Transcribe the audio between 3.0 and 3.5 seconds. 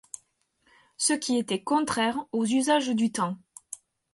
temps.